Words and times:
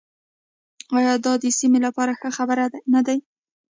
آیا 0.97 1.13
دا 1.25 1.33
د 1.43 1.45
سیمې 1.59 1.79
لپاره 1.85 2.11
ښه 2.19 2.29
خبر 2.37 2.57
نه 2.93 3.01
دی؟ 3.07 3.17